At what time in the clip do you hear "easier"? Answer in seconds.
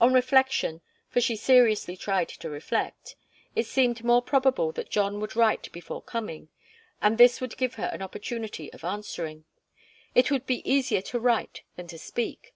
10.72-11.02